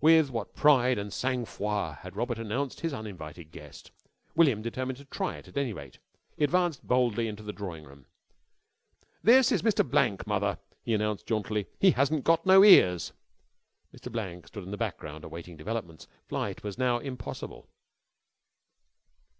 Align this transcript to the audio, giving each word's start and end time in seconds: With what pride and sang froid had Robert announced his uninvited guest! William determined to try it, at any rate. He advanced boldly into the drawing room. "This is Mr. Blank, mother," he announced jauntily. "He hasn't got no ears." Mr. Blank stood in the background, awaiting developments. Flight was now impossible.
With 0.00 0.30
what 0.30 0.54
pride 0.54 0.96
and 0.96 1.12
sang 1.12 1.44
froid 1.44 1.96
had 2.02 2.14
Robert 2.14 2.38
announced 2.38 2.82
his 2.82 2.92
uninvited 2.94 3.50
guest! 3.50 3.90
William 4.36 4.62
determined 4.62 4.96
to 4.98 5.04
try 5.06 5.38
it, 5.38 5.48
at 5.48 5.56
any 5.56 5.72
rate. 5.72 5.98
He 6.36 6.44
advanced 6.44 6.86
boldly 6.86 7.26
into 7.26 7.42
the 7.42 7.52
drawing 7.52 7.82
room. 7.82 8.06
"This 9.24 9.50
is 9.50 9.62
Mr. 9.62 9.84
Blank, 9.84 10.24
mother," 10.24 10.60
he 10.84 10.94
announced 10.94 11.26
jauntily. 11.26 11.66
"He 11.80 11.90
hasn't 11.90 12.22
got 12.22 12.46
no 12.46 12.62
ears." 12.62 13.12
Mr. 13.92 14.12
Blank 14.12 14.46
stood 14.46 14.62
in 14.62 14.70
the 14.70 14.76
background, 14.76 15.24
awaiting 15.24 15.56
developments. 15.56 16.06
Flight 16.28 16.62
was 16.62 16.78
now 16.78 16.98
impossible. 17.00 17.68